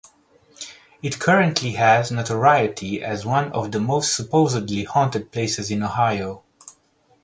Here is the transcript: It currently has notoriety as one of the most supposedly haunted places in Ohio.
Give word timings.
It 1.03 1.19
currently 1.19 1.73
has 1.73 2.09
notoriety 2.09 3.03
as 3.03 3.23
one 3.23 3.51
of 3.51 3.71
the 3.71 3.79
most 3.79 4.15
supposedly 4.15 4.83
haunted 4.83 5.31
places 5.31 5.69
in 5.69 5.83
Ohio. 5.83 6.41